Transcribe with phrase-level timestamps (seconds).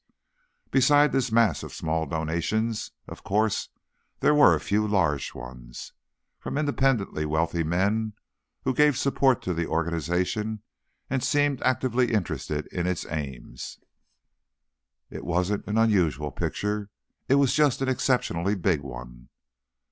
[0.71, 3.69] Besides this mass of small donations, of course,
[4.19, 5.93] there were a few large ones,
[6.39, 8.13] from independently wealthy men
[8.63, 10.63] who gave support to the organization
[11.07, 13.77] and seemed actively interested in its aims.
[15.11, 16.89] It wasn't an unusual picture;
[17.29, 19.29] it was just an exceptionally big one.